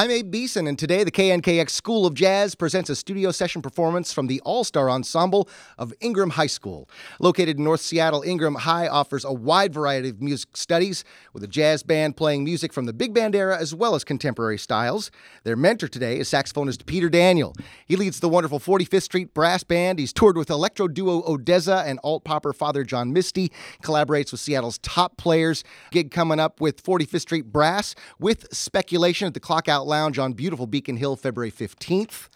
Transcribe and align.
I'm 0.00 0.10
Abe 0.10 0.30
Beeson, 0.30 0.66
and 0.66 0.78
today 0.78 1.04
the 1.04 1.10
KNKX 1.10 1.68
School 1.68 2.06
of 2.06 2.14
Jazz 2.14 2.54
presents 2.54 2.88
a 2.88 2.96
studio 2.96 3.32
session 3.32 3.60
performance 3.60 4.14
from 4.14 4.28
the 4.28 4.40
All 4.46 4.64
Star 4.64 4.88
Ensemble 4.88 5.46
of 5.76 5.92
Ingraham 6.00 6.30
High 6.30 6.46
School. 6.46 6.88
Located 7.18 7.58
in 7.58 7.64
North 7.64 7.82
Seattle, 7.82 8.22
Ingraham 8.22 8.54
High 8.54 8.88
offers 8.88 9.26
a 9.26 9.32
wide 9.34 9.74
variety 9.74 10.08
of 10.08 10.22
music 10.22 10.56
studies, 10.56 11.04
with 11.34 11.44
a 11.44 11.46
jazz 11.46 11.82
band 11.82 12.16
playing 12.16 12.44
music 12.44 12.72
from 12.72 12.86
the 12.86 12.94
big 12.94 13.12
band 13.12 13.34
era 13.34 13.58
as 13.58 13.74
well 13.74 13.94
as 13.94 14.02
contemporary 14.02 14.56
styles. 14.56 15.10
Their 15.44 15.54
mentor 15.54 15.86
today 15.86 16.18
is 16.18 16.30
saxophonist 16.30 16.86
Peter 16.86 17.10
Daniel. 17.10 17.54
He 17.84 17.96
leads 17.96 18.20
the 18.20 18.28
wonderful 18.30 18.58
45th 18.58 19.02
Street 19.02 19.34
Brass 19.34 19.64
Band. 19.64 19.98
He's 19.98 20.14
toured 20.14 20.38
with 20.38 20.48
electro 20.48 20.88
duo 20.88 21.20
Odesza 21.24 21.84
and 21.84 22.00
alt 22.02 22.24
popper 22.24 22.54
Father 22.54 22.84
John 22.84 23.12
Misty, 23.12 23.52
collaborates 23.82 24.32
with 24.32 24.40
Seattle's 24.40 24.78
top 24.78 25.18
players. 25.18 25.62
Gig 25.90 26.10
coming 26.10 26.40
up 26.40 26.58
with 26.58 26.82
45th 26.82 27.20
Street 27.20 27.52
Brass 27.52 27.94
with 28.18 28.46
speculation 28.50 29.26
at 29.26 29.34
the 29.34 29.40
Clock 29.40 29.68
Out 29.68 29.89
Lounge 29.90 30.18
on 30.20 30.32
beautiful 30.32 30.68
Beacon 30.68 30.96
Hill 30.96 31.16
February 31.16 31.50
15th. 31.50 32.28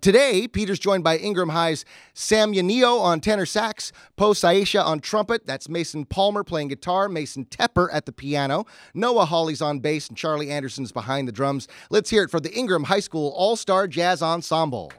Today, 0.00 0.46
Peter's 0.46 0.78
joined 0.78 1.02
by 1.02 1.18
Ingraham 1.18 1.48
High's 1.48 1.84
Sam 2.14 2.52
Yanio 2.52 3.00
on 3.00 3.20
tenor 3.20 3.46
sax, 3.46 3.90
Po 4.14 4.30
Saisha 4.30 4.84
on 4.84 5.00
trumpet, 5.00 5.44
that's 5.44 5.68
Mason 5.68 6.04
Palmer 6.04 6.44
playing 6.44 6.68
guitar, 6.68 7.08
Mason 7.08 7.46
Tepper 7.46 7.88
at 7.92 8.06
the 8.06 8.12
piano, 8.12 8.64
Noah 8.94 9.24
Hawley's 9.24 9.60
on 9.60 9.80
bass, 9.80 10.08
and 10.08 10.16
Charlie 10.16 10.50
Anderson's 10.50 10.92
behind 10.92 11.26
the 11.26 11.32
drums. 11.32 11.66
Let's 11.90 12.10
hear 12.10 12.22
it 12.22 12.30
for 12.30 12.38
the 12.38 12.52
Ingram 12.52 12.84
High 12.84 13.00
School 13.00 13.32
All 13.34 13.56
Star 13.56 13.88
Jazz 13.88 14.22
Ensemble. 14.22 14.92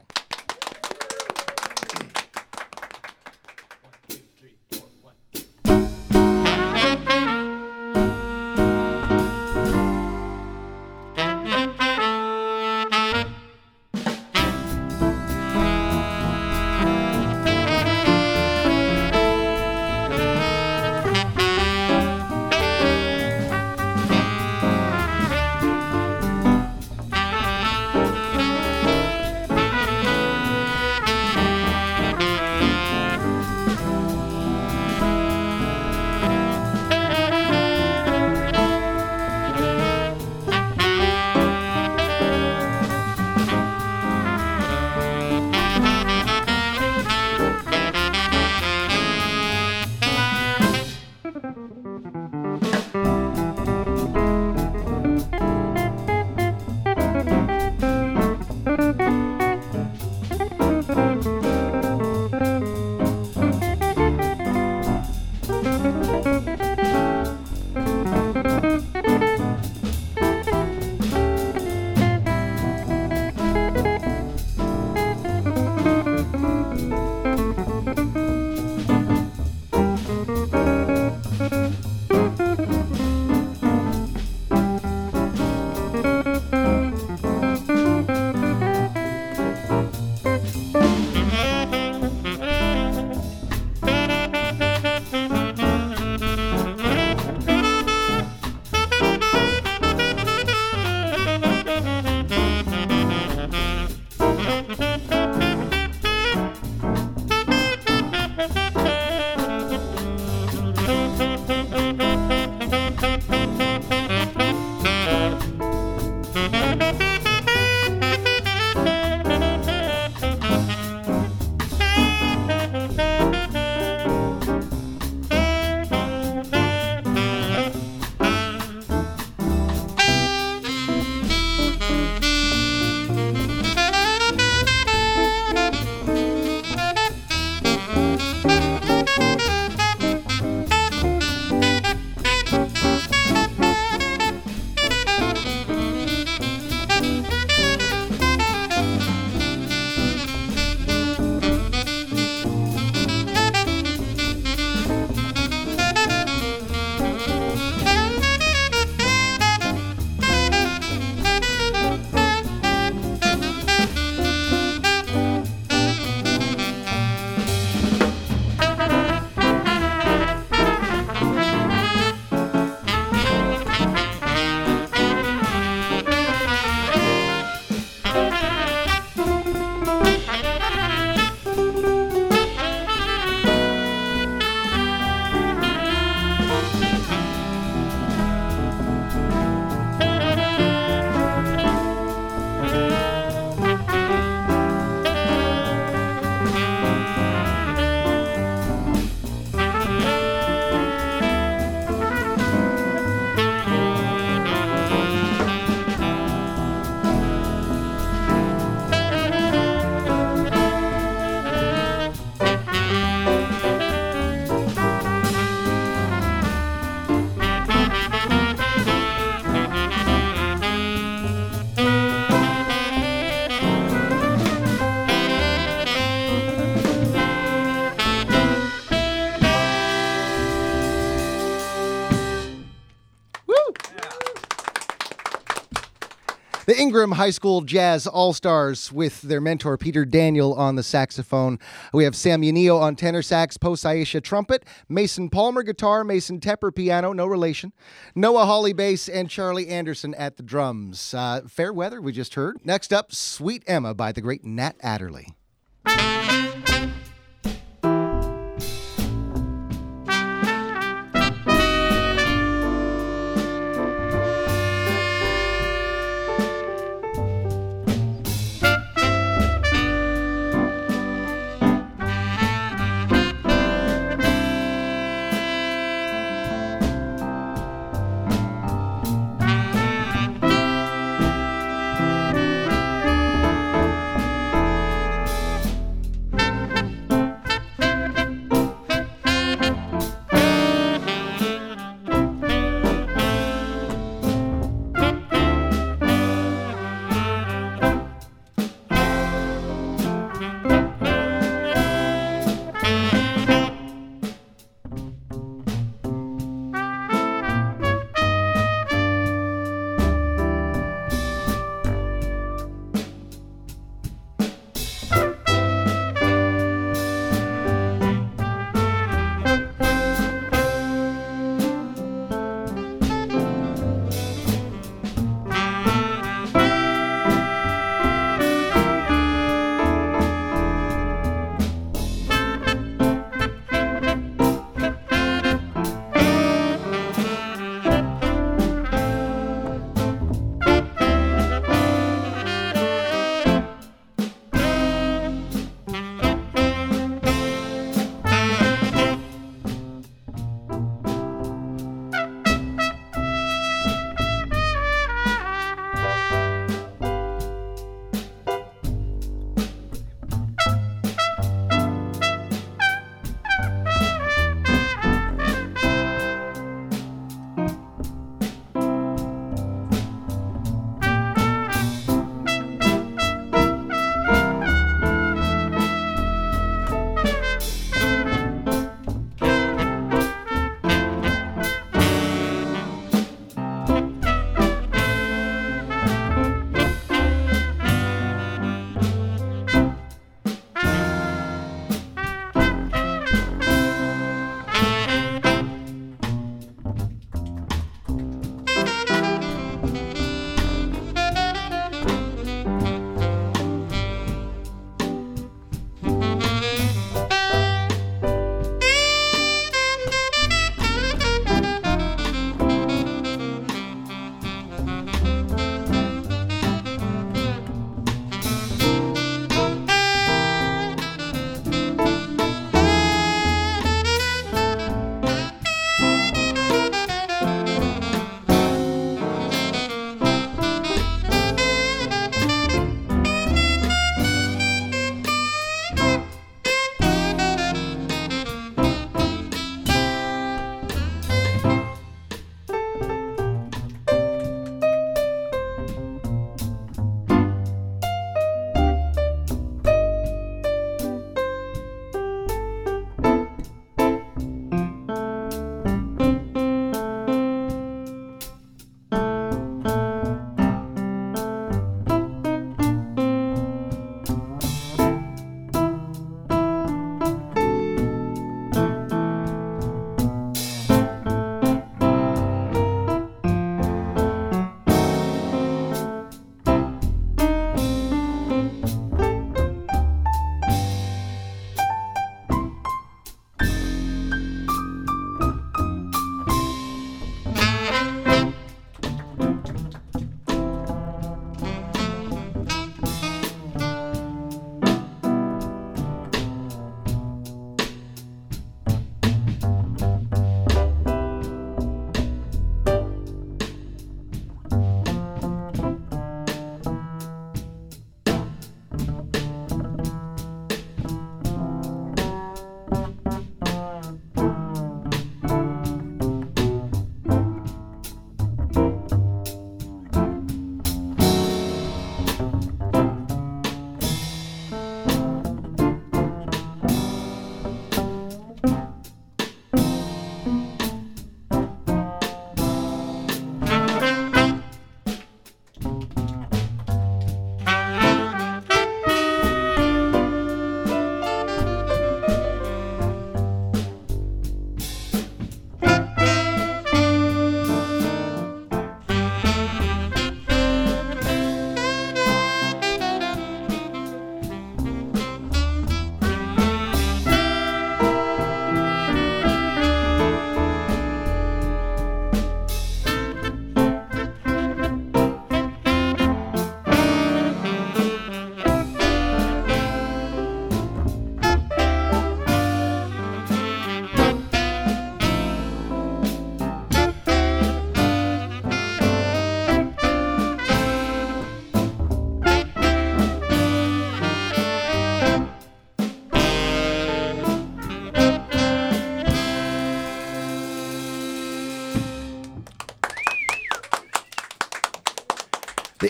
Ingraham 236.80 237.12
High 237.12 237.28
School 237.28 237.60
Jazz 237.60 238.06
All 238.06 238.32
Stars 238.32 238.90
with 238.90 239.20
their 239.20 239.42
mentor 239.42 239.76
Peter 239.76 240.06
Daniel 240.06 240.54
on 240.54 240.76
the 240.76 240.82
saxophone. 240.82 241.58
We 241.92 242.04
have 242.04 242.16
Sam 242.16 242.40
Yanio 242.40 242.80
on 242.80 242.96
tenor 242.96 243.20
sax, 243.20 243.58
Po 243.58 243.72
Saisha 243.72 244.22
trumpet, 244.22 244.64
Mason 244.88 245.28
Palmer 245.28 245.62
guitar, 245.62 246.04
Mason 246.04 246.40
Tepper 246.40 246.74
piano, 246.74 247.12
no 247.12 247.26
relation, 247.26 247.74
Noah 248.14 248.46
Hawley 248.46 248.72
bass, 248.72 249.10
and 249.10 249.28
Charlie 249.28 249.68
Anderson 249.68 250.14
at 250.14 250.38
the 250.38 250.42
drums. 250.42 251.12
Uh, 251.12 251.42
fair 251.46 251.70
weather, 251.70 252.00
we 252.00 252.12
just 252.12 252.32
heard. 252.32 252.56
Next 252.64 252.94
up, 252.94 253.12
Sweet 253.12 253.62
Emma 253.66 253.92
by 253.92 254.10
the 254.10 254.22
great 254.22 254.42
Nat 254.42 254.76
Adderley. 254.80 255.34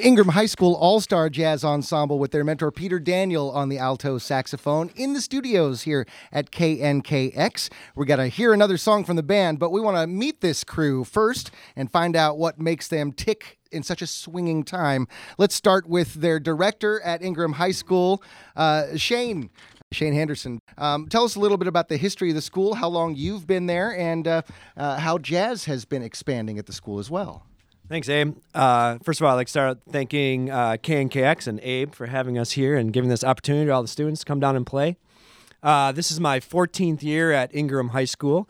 Ingraham 0.02 0.32
High 0.32 0.46
School 0.46 0.74
All 0.74 1.00
Star 1.00 1.28
Jazz 1.28 1.62
Ensemble 1.62 2.18
with 2.18 2.30
their 2.30 2.44
mentor 2.44 2.70
Peter 2.70 2.98
Daniel 2.98 3.50
on 3.50 3.68
the 3.68 3.78
alto 3.78 4.18
saxophone 4.18 4.90
in 4.96 5.12
the 5.12 5.20
studios 5.20 5.82
here 5.82 6.06
at 6.32 6.50
KNKX. 6.50 7.70
We're 7.94 8.06
going 8.06 8.20
to 8.20 8.28
hear 8.28 8.52
another 8.52 8.76
song 8.76 9.04
from 9.04 9.16
the 9.16 9.22
band, 9.22 9.58
but 9.58 9.70
we 9.70 9.80
want 9.80 9.96
to 9.96 10.06
meet 10.06 10.40
this 10.40 10.64
crew 10.64 11.04
first 11.04 11.50
and 11.76 11.90
find 11.90 12.16
out 12.16 12.38
what 12.38 12.58
makes 12.58 12.88
them 12.88 13.12
tick 13.12 13.58
in 13.70 13.82
such 13.82 14.00
a 14.00 14.06
swinging 14.06 14.64
time. 14.64 15.06
Let's 15.38 15.54
start 15.54 15.88
with 15.88 16.14
their 16.14 16.40
director 16.40 17.00
at 17.02 17.22
Ingraham 17.22 17.52
High 17.52 17.72
School, 17.72 18.22
uh, 18.56 18.96
Shane. 18.96 19.50
Shane 19.92 20.14
Henderson, 20.14 20.60
um, 20.78 21.08
tell 21.08 21.24
us 21.24 21.34
a 21.34 21.40
little 21.40 21.58
bit 21.58 21.66
about 21.66 21.88
the 21.88 21.96
history 21.96 22.28
of 22.28 22.36
the 22.36 22.42
school, 22.42 22.74
how 22.74 22.88
long 22.88 23.16
you've 23.16 23.46
been 23.46 23.66
there, 23.66 23.96
and 23.96 24.26
uh, 24.28 24.42
uh, 24.76 24.98
how 24.98 25.18
jazz 25.18 25.64
has 25.64 25.84
been 25.84 26.02
expanding 26.02 26.58
at 26.58 26.66
the 26.66 26.72
school 26.72 27.00
as 27.00 27.10
well. 27.10 27.44
Thanks, 27.90 28.08
Abe. 28.08 28.36
Uh, 28.54 28.98
first 29.02 29.20
of 29.20 29.24
all, 29.24 29.32
I'd 29.32 29.34
like 29.34 29.48
to 29.48 29.50
start 29.50 29.78
thanking 29.90 30.48
uh, 30.48 30.76
KNKX 30.80 31.48
and 31.48 31.58
Abe 31.58 31.92
for 31.92 32.06
having 32.06 32.38
us 32.38 32.52
here 32.52 32.76
and 32.76 32.92
giving 32.92 33.10
this 33.10 33.24
opportunity 33.24 33.66
to 33.66 33.72
all 33.72 33.82
the 33.82 33.88
students 33.88 34.20
to 34.20 34.26
come 34.26 34.38
down 34.38 34.54
and 34.54 34.64
play. 34.64 34.96
Uh, 35.60 35.90
this 35.90 36.12
is 36.12 36.20
my 36.20 36.38
14th 36.38 37.02
year 37.02 37.32
at 37.32 37.52
Ingraham 37.52 37.88
High 37.88 38.04
School, 38.04 38.48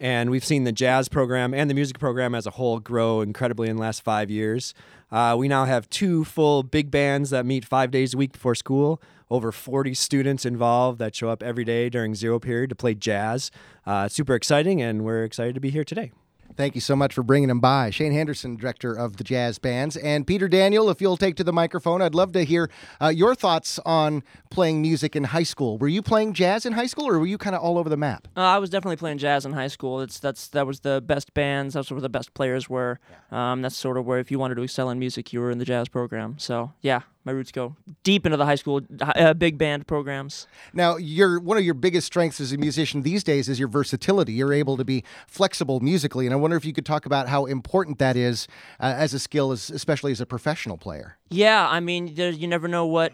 and 0.00 0.30
we've 0.30 0.44
seen 0.44 0.64
the 0.64 0.72
jazz 0.72 1.10
program 1.10 1.52
and 1.52 1.68
the 1.68 1.74
music 1.74 1.98
program 1.98 2.34
as 2.34 2.46
a 2.46 2.52
whole 2.52 2.80
grow 2.80 3.20
incredibly 3.20 3.68
in 3.68 3.76
the 3.76 3.82
last 3.82 4.02
five 4.02 4.30
years. 4.30 4.72
Uh, 5.12 5.36
we 5.38 5.48
now 5.48 5.66
have 5.66 5.90
two 5.90 6.24
full 6.24 6.62
big 6.62 6.90
bands 6.90 7.28
that 7.28 7.44
meet 7.44 7.66
five 7.66 7.90
days 7.90 8.14
a 8.14 8.16
week 8.16 8.32
before 8.32 8.54
school, 8.54 9.02
over 9.28 9.52
40 9.52 9.92
students 9.92 10.46
involved 10.46 10.98
that 10.98 11.14
show 11.14 11.28
up 11.28 11.42
every 11.42 11.64
day 11.64 11.90
during 11.90 12.14
zero 12.14 12.38
period 12.38 12.70
to 12.70 12.74
play 12.74 12.94
jazz. 12.94 13.50
Uh, 13.84 14.08
super 14.08 14.34
exciting, 14.34 14.80
and 14.80 15.04
we're 15.04 15.24
excited 15.24 15.54
to 15.54 15.60
be 15.60 15.68
here 15.68 15.84
today. 15.84 16.10
Thank 16.56 16.74
you 16.74 16.80
so 16.80 16.96
much 16.96 17.14
for 17.14 17.22
bringing 17.22 17.50
him 17.50 17.60
by. 17.60 17.90
Shane 17.90 18.12
Henderson, 18.12 18.56
director 18.56 18.92
of 18.92 19.16
the 19.16 19.24
jazz 19.24 19.58
bands, 19.58 19.96
and 19.96 20.26
Peter 20.26 20.48
Daniel, 20.48 20.90
if 20.90 21.00
you'll 21.00 21.16
take 21.16 21.36
to 21.36 21.44
the 21.44 21.52
microphone, 21.52 22.02
I'd 22.02 22.14
love 22.14 22.32
to 22.32 22.44
hear 22.44 22.70
uh, 23.00 23.08
your 23.08 23.34
thoughts 23.34 23.78
on 23.86 24.22
playing 24.50 24.82
music 24.82 25.14
in 25.14 25.24
high 25.24 25.42
school. 25.44 25.78
Were 25.78 25.88
you 25.88 26.02
playing 26.02 26.32
jazz 26.32 26.66
in 26.66 26.72
high 26.72 26.86
school, 26.86 27.08
or 27.08 27.18
were 27.18 27.26
you 27.26 27.38
kind 27.38 27.54
of 27.54 27.62
all 27.62 27.78
over 27.78 27.88
the 27.88 27.96
map? 27.96 28.26
Uh, 28.36 28.40
I 28.40 28.58
was 28.58 28.70
definitely 28.70 28.96
playing 28.96 29.18
jazz 29.18 29.46
in 29.46 29.52
high 29.52 29.68
school. 29.68 30.00
It's 30.00 30.18
that's 30.18 30.48
that 30.48 30.66
was 30.66 30.80
the 30.80 31.00
best 31.00 31.32
bands. 31.34 31.74
That's 31.74 31.90
where 31.90 32.00
the 32.00 32.08
best 32.08 32.34
players 32.34 32.68
were. 32.68 32.98
Um, 33.30 33.62
that's 33.62 33.76
sort 33.76 33.96
of 33.96 34.06
where 34.06 34.18
if 34.18 34.30
you 34.30 34.38
wanted 34.38 34.56
to 34.56 34.62
excel 34.62 34.90
in 34.90 34.98
music, 34.98 35.32
you 35.32 35.40
were 35.40 35.50
in 35.50 35.58
the 35.58 35.64
jazz 35.64 35.88
program. 35.88 36.38
So 36.38 36.72
yeah, 36.80 37.02
my 37.28 37.34
roots 37.34 37.52
go 37.52 37.76
deep 38.04 38.24
into 38.24 38.38
the 38.38 38.46
high 38.46 38.54
school 38.54 38.80
uh, 39.02 39.34
big 39.34 39.58
band 39.58 39.86
programs. 39.86 40.46
Now, 40.72 40.96
your 40.96 41.38
one 41.38 41.58
of 41.58 41.62
your 41.62 41.74
biggest 41.74 42.06
strengths 42.06 42.40
as 42.40 42.52
a 42.52 42.56
musician 42.56 43.02
these 43.02 43.22
days 43.22 43.50
is 43.50 43.58
your 43.58 43.68
versatility. 43.68 44.32
You're 44.32 44.54
able 44.54 44.78
to 44.78 44.84
be 44.84 45.04
flexible 45.26 45.78
musically, 45.80 46.24
and 46.24 46.32
I 46.32 46.36
wonder 46.36 46.56
if 46.56 46.64
you 46.64 46.72
could 46.72 46.86
talk 46.86 47.04
about 47.04 47.28
how 47.28 47.44
important 47.44 47.98
that 47.98 48.16
is 48.16 48.48
uh, 48.80 48.94
as 48.96 49.12
a 49.12 49.18
skill, 49.18 49.52
as, 49.52 49.68
especially 49.68 50.10
as 50.10 50.22
a 50.22 50.26
professional 50.26 50.78
player. 50.78 51.18
Yeah, 51.28 51.68
I 51.68 51.80
mean, 51.80 52.06
you 52.06 52.48
never 52.48 52.66
know 52.66 52.86
what 52.86 53.12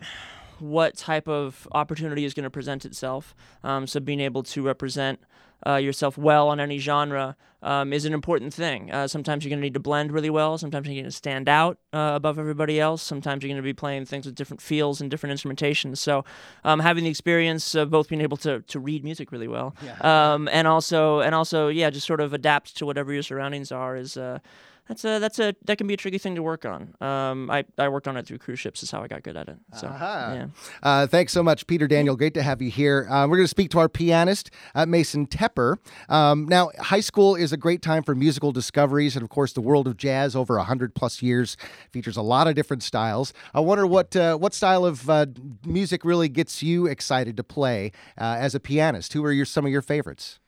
what 0.60 0.96
type 0.96 1.26
of 1.26 1.66
opportunity 1.72 2.24
is 2.24 2.34
going 2.34 2.44
to 2.44 2.50
present 2.50 2.84
itself. 2.84 3.34
Um, 3.64 3.88
so 3.88 3.98
being 3.98 4.20
able 4.20 4.44
to 4.44 4.62
represent 4.62 5.18
uh, 5.66 5.76
yourself 5.76 6.18
well 6.18 6.48
on 6.48 6.60
any 6.60 6.78
genre 6.78 7.36
um, 7.64 7.92
is 7.94 8.04
an 8.04 8.12
important 8.12 8.52
thing. 8.52 8.92
Uh, 8.92 9.08
sometimes 9.08 9.42
you're 9.42 9.48
going 9.48 9.60
to 9.60 9.64
need 9.64 9.74
to 9.74 9.80
blend 9.80 10.12
really 10.12 10.28
well. 10.28 10.58
Sometimes 10.58 10.86
you're 10.86 10.94
going 10.94 11.04
to 11.06 11.10
stand 11.10 11.48
out 11.48 11.78
uh, 11.94 12.12
above 12.14 12.38
everybody 12.38 12.78
else. 12.78 13.02
Sometimes 13.02 13.42
you're 13.42 13.48
going 13.48 13.56
to 13.56 13.62
be 13.62 13.72
playing 13.72 14.04
things 14.04 14.26
with 14.26 14.34
different 14.34 14.60
feels 14.60 15.00
and 15.00 15.10
different 15.10 15.38
instrumentations. 15.38 15.96
So 15.96 16.24
um, 16.64 16.80
having 16.80 17.04
the 17.04 17.10
experience 17.10 17.74
of 17.74 17.90
both 17.90 18.08
being 18.08 18.20
able 18.20 18.36
to, 18.38 18.60
to 18.60 18.78
read 18.78 19.02
music 19.02 19.32
really 19.32 19.48
well, 19.48 19.74
yeah. 19.82 20.34
um, 20.34 20.48
and 20.52 20.68
also 20.68 21.20
and 21.20 21.34
also 21.34 21.68
yeah, 21.68 21.88
just 21.88 22.06
sort 22.06 22.20
of 22.20 22.34
adapt 22.34 22.76
to 22.76 22.86
whatever 22.86 23.12
your 23.12 23.22
surroundings 23.22 23.72
are 23.72 23.96
is 23.96 24.18
uh, 24.18 24.40
that's 24.88 25.04
a 25.04 25.18
that's 25.18 25.38
a 25.38 25.54
that 25.64 25.78
can 25.78 25.86
be 25.86 25.94
a 25.94 25.96
tricky 25.96 26.18
thing 26.18 26.34
to 26.34 26.42
work 26.42 26.64
on. 26.66 26.94
Um, 27.00 27.50
I 27.50 27.64
I 27.78 27.88
worked 27.88 28.06
on 28.06 28.16
it 28.16 28.26
through 28.26 28.38
cruise 28.38 28.60
ships. 28.60 28.82
Is 28.82 28.90
how 28.90 29.02
I 29.02 29.08
got 29.08 29.22
good 29.22 29.36
at 29.36 29.48
it. 29.48 29.56
So 29.74 29.86
uh-huh. 29.86 30.32
yeah. 30.34 30.46
Uh, 30.82 31.06
thanks 31.06 31.32
so 31.32 31.42
much, 31.42 31.66
Peter 31.66 31.86
Daniel. 31.86 32.16
Great 32.16 32.34
to 32.34 32.42
have 32.42 32.60
you 32.60 32.70
here. 32.70 33.06
Uh, 33.08 33.26
we're 33.26 33.36
going 33.36 33.44
to 33.44 33.48
speak 33.48 33.70
to 33.70 33.78
our 33.78 33.88
pianist, 33.88 34.50
uh, 34.74 34.84
Mason 34.84 35.26
Tepper. 35.26 35.76
Um, 36.08 36.46
now, 36.46 36.70
high 36.78 37.00
school 37.00 37.34
is 37.34 37.52
a 37.52 37.56
great 37.56 37.80
time 37.80 38.02
for 38.02 38.14
musical 38.14 38.52
discoveries, 38.52 39.16
and 39.16 39.22
of 39.22 39.30
course, 39.30 39.52
the 39.52 39.62
world 39.62 39.88
of 39.88 39.96
jazz 39.96 40.36
over 40.36 40.58
hundred 40.58 40.94
plus 40.94 41.22
years 41.22 41.56
features 41.90 42.16
a 42.16 42.22
lot 42.22 42.46
of 42.46 42.54
different 42.54 42.82
styles. 42.82 43.32
I 43.54 43.60
wonder 43.60 43.86
what 43.86 44.14
uh, 44.14 44.36
what 44.36 44.52
style 44.54 44.84
of 44.84 45.08
uh, 45.08 45.26
music 45.64 46.04
really 46.04 46.28
gets 46.28 46.62
you 46.62 46.86
excited 46.86 47.36
to 47.36 47.44
play 47.44 47.92
uh, 48.18 48.36
as 48.38 48.54
a 48.54 48.60
pianist. 48.60 49.12
Who 49.14 49.24
are 49.24 49.32
your 49.32 49.46
some 49.46 49.64
of 49.64 49.72
your 49.72 49.82
favorites? 49.82 50.40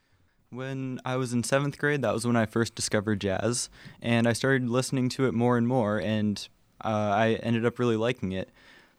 When 0.51 1.01
I 1.05 1.17
was 1.17 1.33
in 1.33 1.43
seventh 1.43 1.77
grade, 1.77 2.03
that 2.03 2.15
was 2.15 2.27
when 2.27 2.37
I 2.37 2.47
first 2.47 2.75
discovered 2.75 3.21
jazz, 3.21 3.69
and 4.01 4.29
I 4.29 4.33
started 4.33 4.69
listening 4.69 5.09
to 5.11 5.27
it 5.27 5.35
more 5.35 5.59
and 5.59 5.67
more, 5.67 6.01
and 6.01 6.47
uh, 6.85 6.89
I 6.89 7.39
ended 7.43 7.67
up 7.67 7.79
really 7.79 7.97
liking 7.97 8.33
it. 8.33 8.51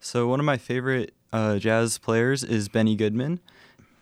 So, 0.01 0.27
one 0.27 0.41
of 0.41 0.45
my 0.45 0.57
favorite 0.57 1.13
uh, 1.31 1.57
jazz 1.57 1.97
players 1.97 2.43
is 2.43 2.67
Benny 2.67 2.95
Goodman. 2.95 3.39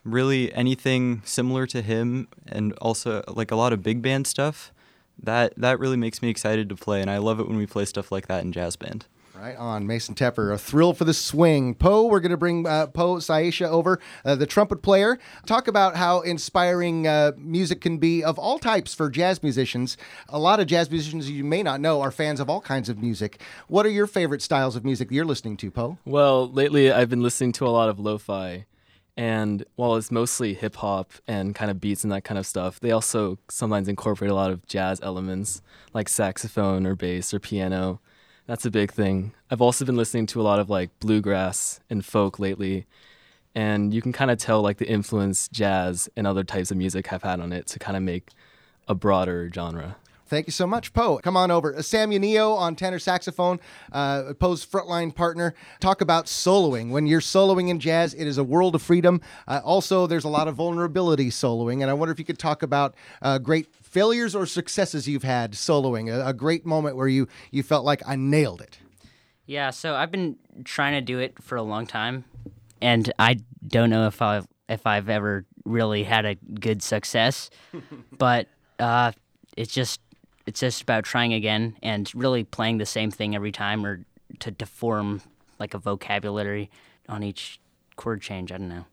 Really, 0.04 0.52
anything 0.54 1.22
similar 1.24 1.68
to 1.68 1.84
him, 1.84 2.28
and 2.48 2.74
also 2.74 3.24
like 3.28 3.52
a 3.52 3.56
lot 3.56 3.74
of 3.74 3.84
big 3.84 4.02
band 4.02 4.26
stuff, 4.26 4.74
that 5.22 5.54
that 5.56 5.80
really 5.80 5.98
makes 5.98 6.24
me 6.24 6.30
excited 6.30 6.68
to 6.70 6.76
play, 6.76 7.00
and 7.00 7.12
I 7.12 7.20
love 7.20 7.40
it 7.40 7.48
when 7.48 7.58
we 7.58 7.68
play 7.68 7.86
stuff 7.86 8.12
like 8.12 8.28
that 8.28 8.44
in 8.44 8.52
jazz 8.54 8.76
band. 8.76 9.06
Right 9.38 9.58
on, 9.58 9.86
Mason 9.86 10.16
Tepper. 10.16 10.54
A 10.54 10.58
thrill 10.58 10.94
for 10.94 11.04
the 11.04 11.14
swing. 11.14 11.76
Poe, 11.76 12.06
we're 12.06 12.22
going 12.22 12.32
to 12.32 12.38
bring 12.38 12.66
uh, 12.66 12.88
Poe 12.88 13.18
Saisha 13.18 13.68
over, 13.68 14.00
uh, 14.24 14.36
the 14.36 14.46
trumpet 14.46 14.82
player. 14.82 15.20
Talk 15.46 15.68
about 15.68 15.98
how 15.98 16.22
inspiring 16.22 17.06
uh, 17.06 17.34
music 17.38 17.82
can 17.82 17.98
be 17.98 18.24
of 18.24 18.40
all 18.40 18.60
types 18.60 18.94
for 18.94 19.10
jazz 19.10 19.44
musicians. 19.44 19.98
A 20.30 20.40
lot 20.40 20.62
of 20.62 20.68
jazz 20.68 20.90
musicians 20.90 21.30
you 21.30 21.44
may 21.44 21.64
not 21.64 21.82
know 21.82 22.00
are 22.02 22.12
fans 22.12 22.40
of 22.40 22.50
all 22.50 22.62
kinds 22.62 22.88
of 22.88 23.00
music. 23.00 23.42
What 23.68 23.86
are 23.86 23.90
your 23.90 24.08
favorite 24.08 24.42
styles 24.42 24.78
of 24.78 24.86
music 24.86 25.12
you're 25.12 25.26
listening 25.26 25.58
to, 25.58 25.70
Poe? 25.70 25.98
Well, 26.06 26.50
lately 26.50 26.90
I've 26.90 27.10
been 27.10 27.24
listening 27.24 27.52
to 27.54 27.68
a 27.68 27.70
lot 27.70 27.90
of 27.90 28.00
lo 28.00 28.18
fi. 28.18 28.66
And 29.18 29.66
while 29.76 29.96
it's 29.96 30.12
mostly 30.12 30.54
hip 30.54 30.78
hop 30.78 31.12
and 31.28 31.54
kind 31.54 31.70
of 31.70 31.82
beats 31.82 32.04
and 32.04 32.12
that 32.14 32.24
kind 32.24 32.38
of 32.38 32.46
stuff, 32.46 32.80
they 32.80 32.92
also 32.92 33.38
sometimes 33.50 33.90
incorporate 33.90 34.32
a 34.32 34.36
lot 34.36 34.52
of 34.52 34.66
jazz 34.66 35.00
elements 35.02 35.62
like 35.94 36.08
saxophone 36.08 36.86
or 36.86 36.96
bass 36.96 37.34
or 37.34 37.40
piano. 37.40 38.00
That's 38.48 38.66
a 38.66 38.72
big 38.72 38.92
thing. 38.92 39.34
I've 39.50 39.62
also 39.62 39.86
been 39.86 39.98
listening 39.98 40.28
to 40.28 40.42
a 40.42 40.44
lot 40.44 40.60
of 40.60 40.70
like 40.70 40.92
bluegrass 41.00 41.80
and 41.90 42.06
folk 42.06 42.38
lately, 42.38 42.86
and 43.56 43.92
you 43.92 44.02
can 44.02 44.14
kind 44.14 44.30
of 44.30 44.38
tell 44.38 44.62
like 44.62 44.78
the 44.78 44.88
influence 44.88 45.48
jazz 45.48 46.08
and 46.16 46.28
other 46.28 46.44
types 46.44 46.70
of 46.70 46.78
music 46.78 47.08
have 47.08 47.24
had 47.24 47.40
on 47.40 47.52
it 47.52 47.66
to 47.68 47.80
kind 47.80 47.98
of 47.98 48.04
make 48.04 48.30
a 48.88 48.94
broader 48.94 49.50
genre. 49.52 49.96
Thank 50.28 50.48
you 50.48 50.52
so 50.52 50.66
much, 50.66 50.92
Poe. 50.92 51.20
Come 51.20 51.38
on 51.38 51.52
over. 51.52 51.82
Sam 51.84 52.10
Yanio 52.10 52.58
on 52.58 52.76
tenor 52.76 52.98
saxophone, 52.98 53.60
uh, 53.92 54.34
Poe's 54.40 54.66
frontline 54.66 55.14
partner. 55.14 55.54
Talk 55.80 56.02
about 56.02 56.26
soloing. 56.26 56.90
When 56.90 57.06
you're 57.06 57.22
soloing 57.22 57.70
in 57.70 57.80
jazz, 57.80 58.16
it 58.16 58.26
is 58.26 58.40
a 58.40 58.44
world 58.44 58.74
of 58.74 58.82
freedom. 58.82 59.22
Uh, 59.48 59.62
also, 59.64 60.08
there's 60.08 60.24
a 60.24 60.30
lot 60.30 60.48
of 60.48 60.56
vulnerability 60.56 61.30
soloing, 61.30 61.82
and 61.82 61.92
I 61.92 61.94
wonder 61.94 62.12
if 62.12 62.18
you 62.18 62.26
could 62.26 62.40
talk 62.40 62.64
about 62.64 62.96
uh, 63.22 63.38
great 63.38 63.68
failures 63.96 64.36
or 64.36 64.46
successes 64.46 65.08
you've 65.08 65.24
had 65.24 65.54
soloing. 65.54 66.14
A, 66.14 66.28
a 66.28 66.34
great 66.34 66.66
moment 66.66 66.98
where 66.98 67.08
you 67.08 67.30
you 67.50 67.64
felt 67.64 67.86
like 67.86 68.02
I 68.06 68.18
nailed 68.18 68.62
it. 68.62 68.78
Yeah, 69.46 69.70
so 69.70 69.96
I've 69.96 70.12
been 70.12 70.36
trying 70.66 70.96
to 70.96 71.02
do 71.02 71.20
it 71.20 71.42
for 71.42 71.56
a 71.56 71.62
long 71.62 71.88
time, 71.88 72.26
and 72.82 73.14
I 73.18 73.38
don't 73.66 73.90
know 73.90 74.08
if 74.08 74.22
I've 74.22 74.48
if 74.68 74.86
I've 74.86 75.08
ever 75.08 75.46
really 75.64 76.04
had 76.04 76.26
a 76.26 76.36
good 76.36 76.84
success, 76.84 77.50
but 78.18 78.50
uh, 78.80 79.14
it's 79.56 79.74
just 79.74 80.02
it's 80.46 80.60
just 80.60 80.82
about 80.82 81.06
trying 81.06 81.32
again 81.32 81.78
and 81.82 82.12
really 82.14 82.44
playing 82.44 82.80
the 82.80 82.86
same 82.86 83.12
thing 83.12 83.34
every 83.34 83.54
time 83.54 83.86
or 83.86 84.06
to, 84.42 84.52
to 84.52 84.66
form 84.66 85.22
like 85.58 85.74
a 85.74 85.78
vocabulary 85.78 86.70
on 87.08 87.24
each 87.24 87.62
chord 87.96 88.22
change. 88.22 88.52
I 88.52 88.58
don't 88.58 88.68
know. 88.68 88.86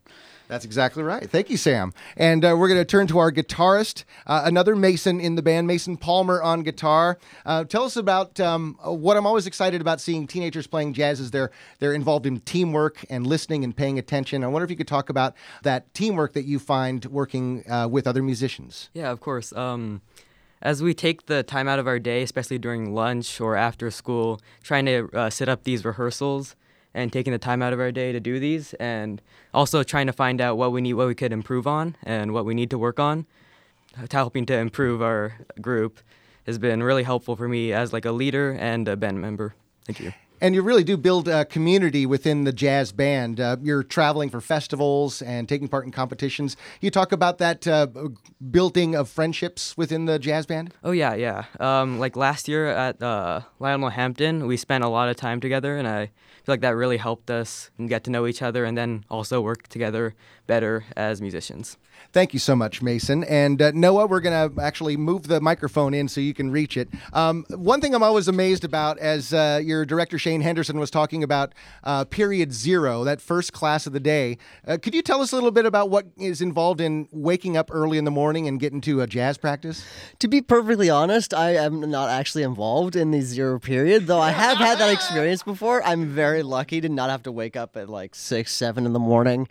That's 0.53 0.65
exactly 0.65 1.01
right. 1.01 1.27
Thank 1.27 1.49
you, 1.49 1.57
Sam. 1.57 1.95
And 2.15 2.45
uh, 2.45 2.55
we're 2.55 2.67
going 2.67 2.79
to 2.79 2.85
turn 2.85 3.07
to 3.07 3.17
our 3.17 3.31
guitarist, 3.31 4.03
uh, 4.27 4.43
another 4.45 4.75
Mason 4.75 5.19
in 5.19 5.33
the 5.33 5.41
band, 5.41 5.65
Mason 5.65 5.97
Palmer 5.97 6.43
on 6.43 6.61
guitar. 6.61 7.17
Uh, 7.43 7.63
tell 7.63 7.85
us 7.85 7.95
about 7.95 8.39
um, 8.39 8.77
what 8.83 9.17
I'm 9.17 9.25
always 9.25 9.47
excited 9.47 9.81
about 9.81 9.99
seeing 9.99 10.27
teenagers 10.27 10.67
playing 10.67 10.93
jazz 10.93 11.19
is 11.19 11.31
they're 11.31 11.49
they're 11.79 11.95
involved 11.95 12.27
in 12.27 12.39
teamwork 12.41 13.03
and 13.09 13.25
listening 13.25 13.63
and 13.63 13.75
paying 13.75 13.97
attention. 13.97 14.43
I 14.43 14.47
wonder 14.47 14.63
if 14.63 14.69
you 14.69 14.77
could 14.77 14.87
talk 14.87 15.09
about 15.09 15.33
that 15.63 15.91
teamwork 15.95 16.33
that 16.33 16.45
you 16.45 16.59
find 16.59 17.03
working 17.05 17.67
uh, 17.67 17.87
with 17.87 18.05
other 18.05 18.21
musicians. 18.21 18.91
Yeah, 18.93 19.09
of 19.09 19.21
course. 19.21 19.53
Um, 19.53 20.03
as 20.61 20.83
we 20.83 20.93
take 20.93 21.25
the 21.25 21.41
time 21.41 21.67
out 21.67 21.79
of 21.79 21.87
our 21.87 21.97
day, 21.97 22.21
especially 22.21 22.59
during 22.59 22.93
lunch 22.93 23.41
or 23.41 23.55
after 23.55 23.89
school, 23.89 24.39
trying 24.61 24.85
to 24.85 25.09
uh, 25.13 25.31
set 25.31 25.49
up 25.49 25.63
these 25.63 25.83
rehearsals 25.83 26.55
and 26.93 27.11
taking 27.11 27.33
the 27.33 27.39
time 27.39 27.61
out 27.61 27.73
of 27.73 27.79
our 27.79 27.91
day 27.91 28.11
to 28.11 28.19
do 28.19 28.39
these, 28.39 28.73
and 28.75 29.21
also 29.53 29.83
trying 29.83 30.07
to 30.07 30.13
find 30.13 30.39
out 30.39 30.57
what 30.57 30.71
we 30.71 30.81
need, 30.81 30.93
what 30.93 31.07
we 31.07 31.15
could 31.15 31.33
improve 31.33 31.67
on, 31.67 31.95
and 32.03 32.33
what 32.33 32.45
we 32.45 32.53
need 32.53 32.69
to 32.69 32.77
work 32.77 32.99
on, 32.99 33.25
helping 34.11 34.45
to 34.45 34.57
improve 34.57 35.01
our 35.01 35.37
group 35.61 35.99
has 36.45 36.57
been 36.57 36.83
really 36.83 37.03
helpful 37.03 37.35
for 37.35 37.47
me 37.47 37.71
as 37.71 37.93
like 37.93 38.05
a 38.05 38.11
leader 38.11 38.51
and 38.59 38.87
a 38.87 38.95
band 38.95 39.21
member. 39.21 39.55
Thank 39.85 39.99
you. 39.99 40.13
And 40.43 40.53
you 40.53 40.61
really 40.61 40.83
do 40.83 40.97
build 40.97 41.29
a 41.29 41.45
community 41.45 42.05
within 42.05 42.43
the 42.43 42.51
jazz 42.51 42.91
band. 42.91 43.39
Uh, 43.39 43.55
you're 43.61 43.81
traveling 43.81 44.29
for 44.29 44.41
festivals 44.41 45.21
and 45.21 45.47
taking 45.47 45.69
part 45.69 45.85
in 45.85 45.91
competitions. 45.93 46.57
You 46.81 46.91
talk 46.91 47.13
about 47.13 47.37
that 47.37 47.65
uh, 47.65 47.87
building 48.51 48.93
of 48.93 49.07
friendships 49.07 49.77
within 49.77 50.03
the 50.03 50.19
jazz 50.19 50.45
band? 50.45 50.73
Oh 50.83 50.91
yeah, 50.91 51.13
yeah. 51.13 51.45
Um, 51.61 51.97
like 51.97 52.17
last 52.17 52.49
year 52.49 52.67
at 52.67 53.01
uh, 53.01 53.39
Lionel 53.59 53.87
Hampton, 53.87 54.45
we 54.45 54.57
spent 54.57 54.83
a 54.83 54.89
lot 54.89 55.07
of 55.07 55.15
time 55.15 55.39
together, 55.39 55.77
and 55.77 55.87
I 55.87 56.07
feel 56.43 56.51
like 56.51 56.59
that 56.59 56.75
really 56.75 56.97
helped 56.97 57.31
us 57.31 57.71
get 57.87 58.03
to 58.03 58.11
know 58.11 58.27
each 58.27 58.41
other 58.41 58.65
and 58.65 58.77
then 58.77 59.05
also 59.09 59.39
work 59.39 59.69
together 59.69 60.13
better 60.45 60.83
as 60.97 61.21
musicians. 61.21 61.77
Thank 62.11 62.33
you 62.33 62.39
so 62.39 62.55
much, 62.55 62.81
Mason. 62.81 63.23
And 63.23 63.61
uh, 63.61 63.71
Noah, 63.73 64.07
we're 64.07 64.19
going 64.19 64.51
to 64.51 64.61
actually 64.61 64.97
move 64.97 65.27
the 65.27 65.39
microphone 65.39 65.93
in 65.93 66.07
so 66.07 66.19
you 66.19 66.33
can 66.33 66.51
reach 66.51 66.75
it. 66.75 66.89
Um, 67.13 67.45
one 67.49 67.81
thing 67.81 67.95
I'm 67.95 68.03
always 68.03 68.27
amazed 68.27 68.63
about, 68.63 68.99
as 68.99 69.33
uh, 69.33 69.61
your 69.63 69.85
director 69.85 70.19
Shane 70.19 70.32
Henderson 70.41 70.79
was 70.79 70.91
talking 70.91 71.23
about 71.23 71.53
uh, 71.83 72.05
period 72.05 72.53
zero, 72.53 73.03
that 73.03 73.21
first 73.21 73.53
class 73.53 73.85
of 73.87 73.93
the 73.93 73.99
day, 73.99 74.37
uh, 74.67 74.77
could 74.81 74.93
you 74.93 75.01
tell 75.01 75.21
us 75.21 75.31
a 75.31 75.35
little 75.35 75.51
bit 75.51 75.65
about 75.65 75.89
what 75.89 76.07
is 76.17 76.41
involved 76.41 76.81
in 76.81 77.07
waking 77.11 77.57
up 77.57 77.69
early 77.71 77.97
in 77.97 78.05
the 78.05 78.11
morning 78.11 78.47
and 78.47 78.59
getting 78.59 78.81
to 78.81 79.01
a 79.01 79.07
jazz 79.07 79.37
practice? 79.37 79.85
To 80.19 80.27
be 80.27 80.41
perfectly 80.41 80.89
honest, 80.89 81.33
I 81.33 81.55
am 81.55 81.89
not 81.89 82.09
actually 82.09 82.43
involved 82.43 82.95
in 82.95 83.11
the 83.11 83.21
zero 83.21 83.59
period, 83.59 84.07
though 84.07 84.19
I 84.19 84.31
have 84.31 84.57
had 84.57 84.79
that 84.79 84.91
experience 84.91 85.43
before. 85.43 85.83
I'm 85.83 86.07
very 86.07 86.43
lucky 86.43 86.81
to 86.81 86.89
not 86.89 87.09
have 87.09 87.23
to 87.23 87.31
wake 87.31 87.55
up 87.55 87.77
at 87.77 87.89
like 87.89 88.15
six, 88.15 88.51
seven 88.51 88.85
in 88.85 88.93
the 88.93 88.99
morning. 88.99 89.47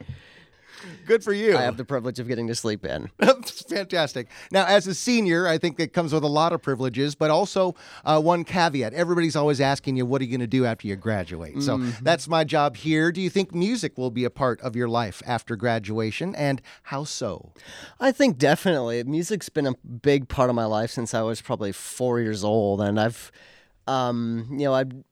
Good 1.07 1.25
for 1.25 1.33
you. 1.33 1.57
I 1.57 1.63
have 1.63 1.77
the 1.77 1.85
privilege 1.85 2.19
of 2.19 2.29
getting 2.29 2.47
to 2.49 2.55
sleep 2.55 2.85
in. 2.85 3.11
Fantastic. 3.69 4.29
Now, 4.51 4.67
as 4.67 4.87
a 4.87 4.95
senior, 4.95 5.47
I 5.47 5.59
think 5.59 5.79
it 5.81 5.93
comes 5.93 6.13
with 6.13 6.25
a 6.25 6.29
lot 6.29 6.53
of 6.53 6.63
privileges, 6.63 7.15
but 7.15 7.31
also 7.31 7.75
uh, 8.05 8.21
one 8.21 8.45
caveat. 8.45 8.95
Everybody's 8.95 9.37
always 9.37 9.61
asking 9.61 9.97
you, 9.97 10.07
what 10.07 10.21
are 10.21 10.25
you 10.25 10.31
going 10.31 10.41
to 10.41 10.47
do 10.47 10.65
after 10.65 10.87
you 10.87 10.97
graduate? 10.97 11.57
Mm-hmm. 11.57 11.91
So 11.91 12.03
that's 12.03 12.29
my 12.29 12.45
job 12.45 12.77
here. 12.77 13.13
Do 13.13 13.21
you 13.21 13.31
think 13.31 13.55
music 13.55 13.97
will 13.99 14.11
be 14.11 14.25
a 14.25 14.31
part 14.31 14.61
of 14.61 14.77
your 14.77 14.89
life 14.89 15.23
after 15.27 15.57
graduation, 15.57 16.35
and 16.35 16.63
how 16.85 17.05
so? 17.05 17.53
I 18.01 18.13
think 18.13 18.39
definitely. 18.39 19.03
Music's 19.05 19.49
been 19.49 19.67
a 19.67 19.75
big 19.75 20.29
part 20.29 20.51
of 20.51 20.57
my 20.57 20.65
life 20.67 20.91
since 20.91 21.15
I 21.15 21.23
was 21.23 21.41
probably 21.41 21.73
four 21.73 22.21
years 22.21 22.45
old, 22.45 22.81
and 22.81 22.99
I've, 22.99 23.33
um, 23.87 24.49
you 24.51 24.65
know, 24.65 24.75
I'm 24.75 25.05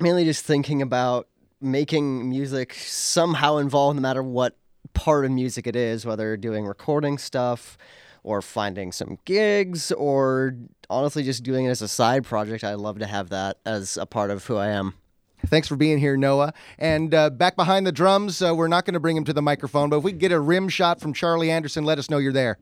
mainly 0.00 0.24
just 0.24 0.44
thinking 0.44 0.82
about 0.82 1.28
making 1.60 2.28
music 2.28 2.74
somehow 2.74 3.56
involved 3.56 3.96
no 3.96 4.02
matter 4.02 4.22
what 4.22 4.56
part 4.92 5.24
of 5.24 5.30
music 5.30 5.66
it 5.66 5.76
is, 5.76 6.04
whether 6.04 6.36
doing 6.36 6.66
recording 6.66 7.18
stuff 7.18 7.78
or 8.22 8.42
finding 8.42 8.92
some 8.92 9.18
gigs 9.24 9.92
or 9.92 10.54
honestly 10.90 11.22
just 11.22 11.42
doing 11.42 11.66
it 11.66 11.70
as 11.70 11.82
a 11.82 11.88
side 11.88 12.24
project. 12.24 12.64
I 12.64 12.74
love 12.74 12.98
to 12.98 13.06
have 13.06 13.30
that 13.30 13.58
as 13.64 13.96
a 13.96 14.06
part 14.06 14.30
of 14.30 14.44
who 14.44 14.56
I 14.56 14.68
am. 14.68 14.94
Thanks 15.46 15.68
for 15.68 15.76
being 15.76 15.98
here, 15.98 16.16
Noah. 16.16 16.54
And 16.78 17.14
uh, 17.14 17.30
back 17.30 17.54
behind 17.54 17.86
the 17.86 17.92
drums, 17.92 18.40
uh, 18.40 18.54
we're 18.54 18.68
not 18.68 18.84
going 18.86 18.94
to 18.94 19.00
bring 19.00 19.16
him 19.16 19.24
to 19.24 19.32
the 19.32 19.42
microphone, 19.42 19.90
but 19.90 19.98
if 19.98 20.04
we 20.04 20.12
get 20.12 20.32
a 20.32 20.40
rim 20.40 20.68
shot 20.68 21.00
from 21.00 21.12
Charlie 21.12 21.50
Anderson, 21.50 21.84
let 21.84 21.98
us 21.98 22.08
know 22.08 22.18
you're 22.18 22.32
there. 22.32 22.58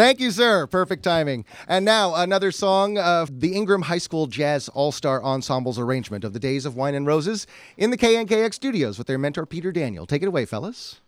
Thank 0.00 0.18
you, 0.18 0.30
sir. 0.30 0.66
Perfect 0.66 1.02
timing. 1.02 1.44
And 1.68 1.84
now 1.84 2.14
another 2.14 2.52
song 2.52 2.96
of 2.96 3.40
the 3.40 3.54
Ingraham 3.54 3.82
High 3.82 3.98
School 3.98 4.28
Jazz 4.28 4.70
All 4.70 4.92
Star 4.92 5.22
Ensemble's 5.22 5.78
arrangement 5.78 6.24
of 6.24 6.32
the 6.32 6.40
Days 6.40 6.64
of 6.64 6.74
Wine 6.74 6.94
and 6.94 7.06
Roses 7.06 7.46
in 7.76 7.90
the 7.90 7.98
KNKX 7.98 8.54
studios 8.54 8.96
with 8.96 9.08
their 9.08 9.18
mentor, 9.18 9.44
Peter 9.44 9.70
Daniel. 9.70 10.06
Take 10.06 10.22
it 10.22 10.26
away, 10.26 10.46
fellas. 10.46 11.00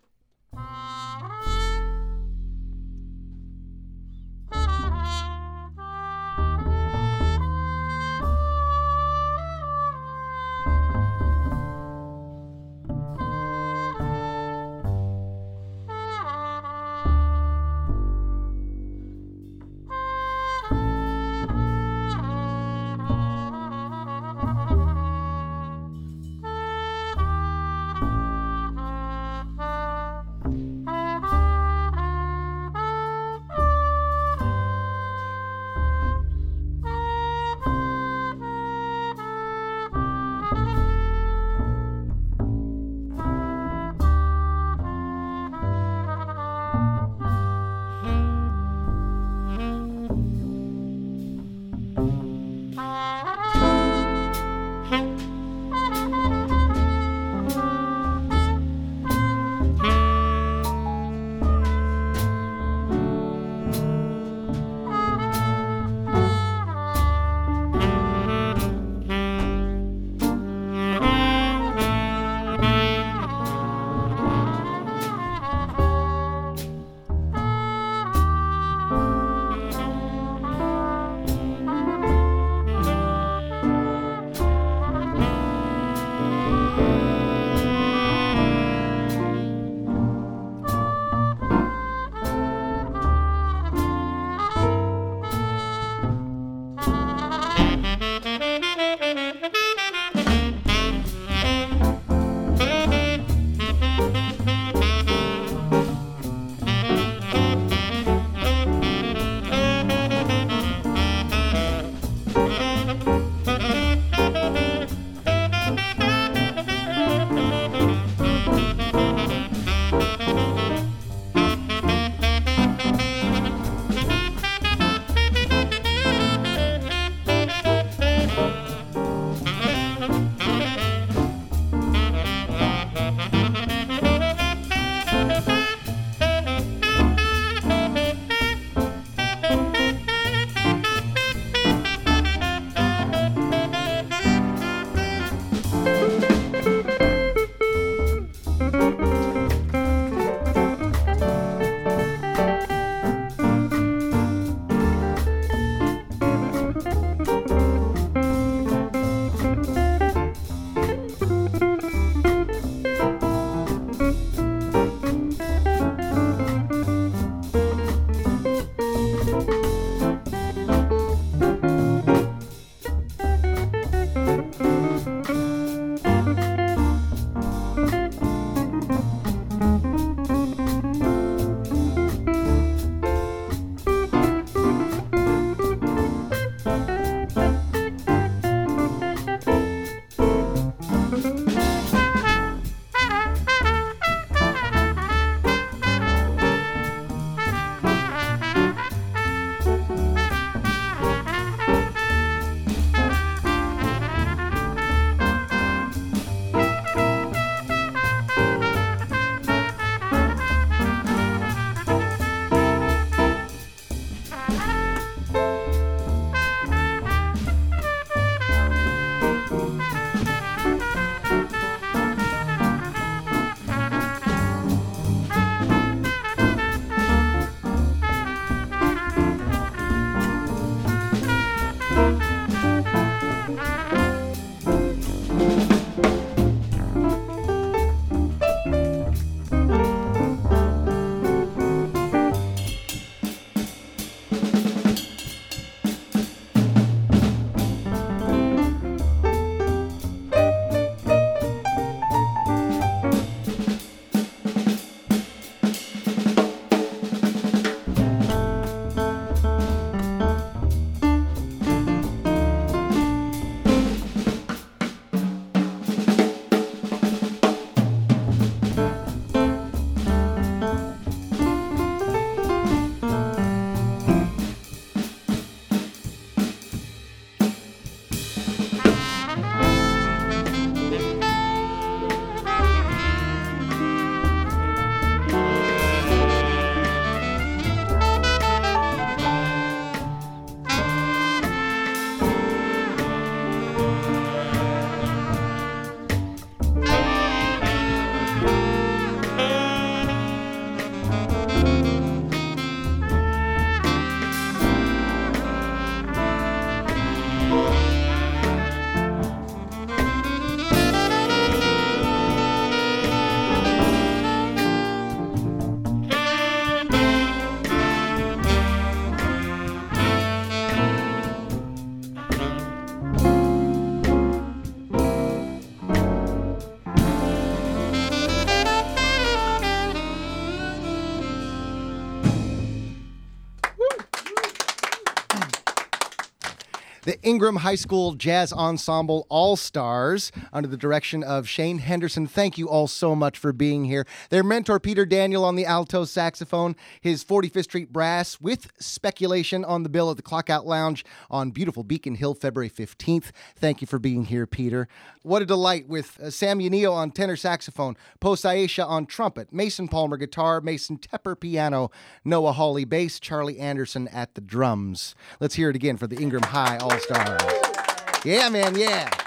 Ingraham 337.25 337.57
High 337.57 337.77
School 337.77 338.15
Jazz 338.15 338.53
Ensemble 338.53 339.27
All 339.29 339.55
Stars 339.55 340.33
under 340.53 340.69
the 340.69 340.77
direction 340.77 341.23
of 341.23 341.49
Shane 341.49 341.79
Henderson. 341.79 342.27
Thank 342.27 342.59
you 342.59 342.69
all 342.69 342.89
so 342.89 343.15
much 343.15 343.39
for 343.39 343.53
being 343.53 343.85
here. 343.85 344.07
Their 344.31 344.43
mentor, 344.43 344.81
Peter 344.81 345.07
Daniel, 345.07 345.45
on 345.45 345.55
the 345.55 345.65
alto 345.65 346.05
saxophone, 346.05 346.75
his 347.01 347.25
45th 347.25 347.65
Street 347.65 347.93
Brass 347.93 348.41
with 348.41 348.73
speculation 348.81 349.65
on 349.65 349.85
the 349.85 349.89
bill 349.89 350.11
at 350.11 350.17
the 350.17 350.23
Clockout 350.23 350.65
Lounge 350.65 351.05
on 351.31 351.51
beautiful 351.51 351.85
Beacon 351.85 352.17
Hill, 352.17 352.35
February 352.35 352.71
15th. 352.71 353.31
Thank 353.55 353.81
you 353.81 353.87
for 353.87 354.01
being 354.01 354.25
here, 354.25 354.47
Peter. 354.47 354.89
What 355.23 355.43
a 355.43 355.47
delight 355.47 355.87
with 355.87 356.19
uh, 356.21 356.31
Sam 356.31 356.61
on 356.61 357.11
tenor 357.13 357.37
saxophone, 357.37 357.97
Po 358.19 358.35
Saisha 358.35 358.85
on 358.85 359.07
trumpet, 359.07 359.53
Mason 359.53 359.87
Palmer 359.87 360.17
guitar, 360.17 360.61
Mason 360.61 360.99
Tepper 360.99 361.39
piano, 361.39 361.91
Noah 362.25 362.53
Hawley 362.53 362.85
bass, 362.85 363.21
Charlie 363.21 363.61
Anderson 363.61 364.09
at 364.09 364.35
the 364.35 364.41
drums. 364.41 365.15
Let's 365.39 365.55
hear 365.55 365.71
it 365.71 365.77
again 365.77 365.97
for 365.97 366.09
the 366.09 366.21
Ingraham 366.21 366.51
High 366.51 366.79
All 366.79 366.91
Stars. 367.13 368.25
Yeah, 368.25 368.49
man, 368.49 368.75
yeah. 368.75 369.22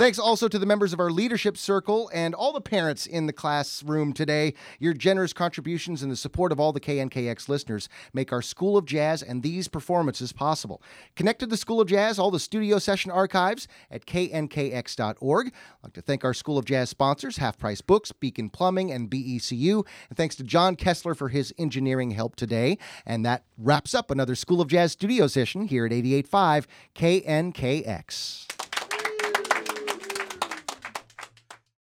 Thanks 0.00 0.18
also 0.18 0.48
to 0.48 0.58
the 0.58 0.64
members 0.64 0.94
of 0.94 0.98
our 0.98 1.10
leadership 1.10 1.58
circle 1.58 2.10
and 2.14 2.34
all 2.34 2.54
the 2.54 2.60
parents 2.62 3.04
in 3.04 3.26
the 3.26 3.34
classroom 3.34 4.14
today. 4.14 4.54
Your 4.78 4.94
generous 4.94 5.34
contributions 5.34 6.02
and 6.02 6.10
the 6.10 6.16
support 6.16 6.52
of 6.52 6.58
all 6.58 6.72
the 6.72 6.80
KNKX 6.80 7.50
listeners 7.50 7.86
make 8.14 8.32
our 8.32 8.40
School 8.40 8.78
of 8.78 8.86
Jazz 8.86 9.22
and 9.22 9.42
these 9.42 9.68
performances 9.68 10.32
possible. 10.32 10.80
Connect 11.16 11.38
to 11.40 11.46
the 11.46 11.58
School 11.58 11.82
of 11.82 11.88
Jazz, 11.88 12.18
all 12.18 12.30
the 12.30 12.40
studio 12.40 12.78
session 12.78 13.10
archives 13.10 13.68
at 13.90 14.06
knkx.org. 14.06 15.46
I'd 15.48 15.84
like 15.84 15.92
to 15.92 16.00
thank 16.00 16.24
our 16.24 16.32
School 16.32 16.56
of 16.56 16.64
Jazz 16.64 16.88
sponsors, 16.88 17.36
Half 17.36 17.58
Price 17.58 17.82
Books, 17.82 18.10
Beacon 18.10 18.48
Plumbing, 18.48 18.90
and 18.90 19.10
BECU. 19.10 19.86
And 20.08 20.16
thanks 20.16 20.34
to 20.36 20.44
John 20.44 20.76
Kessler 20.76 21.14
for 21.14 21.28
his 21.28 21.52
engineering 21.58 22.12
help 22.12 22.36
today. 22.36 22.78
And 23.04 23.22
that 23.26 23.44
wraps 23.58 23.94
up 23.94 24.10
another 24.10 24.34
School 24.34 24.62
of 24.62 24.68
Jazz 24.68 24.92
studio 24.92 25.26
session 25.26 25.66
here 25.66 25.84
at 25.84 25.92
88.5 25.92 26.64
KNKX. 26.94 28.69